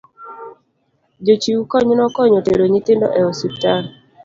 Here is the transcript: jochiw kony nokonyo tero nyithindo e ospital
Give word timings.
jochiw 1.25 1.61
kony 1.71 1.89
nokonyo 1.99 2.39
tero 2.47 2.63
nyithindo 2.71 3.07
e 3.19 3.21
ospital 3.33 3.83